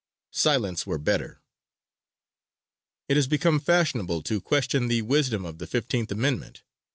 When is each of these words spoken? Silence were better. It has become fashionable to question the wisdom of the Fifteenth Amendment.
Silence 0.33 0.87
were 0.87 0.97
better. 0.97 1.43
It 3.07 3.17
has 3.17 3.27
become 3.27 3.59
fashionable 3.59 4.23
to 4.23 4.41
question 4.41 4.87
the 4.87 5.03
wisdom 5.03 5.45
of 5.45 5.59
the 5.59 5.67
Fifteenth 5.67 6.11
Amendment. 6.11 6.63